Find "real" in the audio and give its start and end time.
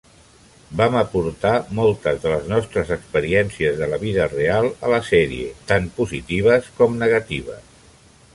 4.33-4.71